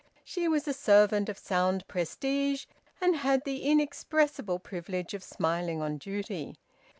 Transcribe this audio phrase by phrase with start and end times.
[0.23, 2.65] She was a servant of sound prestige,
[2.99, 6.57] and had the inexpressible privilege of smiling on duty.